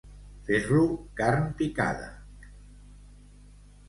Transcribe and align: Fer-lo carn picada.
Fer-lo 0.45 0.79
carn 1.19 1.45
picada. 1.59 2.07